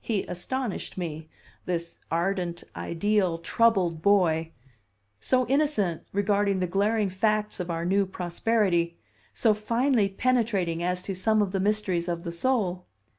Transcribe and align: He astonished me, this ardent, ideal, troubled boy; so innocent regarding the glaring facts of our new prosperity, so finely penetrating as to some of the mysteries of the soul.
He 0.00 0.22
astonished 0.22 0.96
me, 0.96 1.28
this 1.66 1.98
ardent, 2.10 2.64
ideal, 2.74 3.36
troubled 3.36 4.00
boy; 4.00 4.52
so 5.20 5.46
innocent 5.46 6.04
regarding 6.10 6.60
the 6.60 6.66
glaring 6.66 7.10
facts 7.10 7.60
of 7.60 7.70
our 7.70 7.84
new 7.84 8.06
prosperity, 8.06 8.96
so 9.34 9.52
finely 9.52 10.08
penetrating 10.08 10.82
as 10.82 11.02
to 11.02 11.14
some 11.14 11.42
of 11.42 11.52
the 11.52 11.60
mysteries 11.60 12.08
of 12.08 12.22
the 12.24 12.32
soul. 12.32 12.86